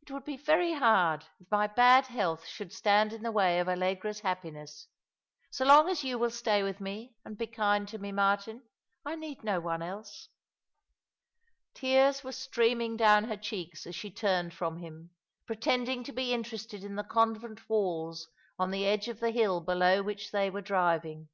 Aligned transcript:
It 0.00 0.10
would 0.10 0.24
bo 0.24 0.38
very 0.38 0.72
hard 0.72 1.26
if 1.38 1.50
my 1.50 1.66
bad 1.66 2.06
health 2.06 2.46
should 2.46 2.72
stand 2.72 3.12
in 3.12 3.20
the 3.22 3.30
way 3.30 3.60
of 3.60 3.68
Allegra's 3.68 4.20
happiness. 4.20 4.88
So 5.50 5.66
long 5.66 5.90
as 5.90 6.02
you 6.02 6.18
will 6.18 6.30
stay 6.30 6.62
with 6.62 6.80
me 6.80 7.14
and 7.22 7.36
be 7.36 7.48
kind 7.48 7.86
to 7.88 7.98
me, 7.98 8.10
Martin, 8.10 8.62
I 9.04 9.14
need 9.14 9.44
no 9.44 9.60
one 9.60 9.82
else." 9.82 10.30
Tears 11.74 12.24
were 12.24 12.32
streaming 12.32 12.96
down 12.96 13.24
her 13.24 13.36
cheeks 13.36 13.86
as 13.86 13.94
she 13.94 14.10
turned 14.10 14.54
from 14.54 14.78
him, 14.78 15.10
pretending 15.44 16.02
to 16.04 16.12
be 16.12 16.32
interested 16.32 16.82
in 16.82 16.96
the 16.96 17.04
convent 17.04 17.68
walls 17.68 18.26
on 18.58 18.70
the 18.70 18.86
edge 18.86 19.06
of 19.08 19.20
the 19.20 19.32
hill 19.32 19.60
below 19.60 20.02
which 20.02 20.30
they 20.30 20.48
were 20.48 20.62
driving. 20.62 21.28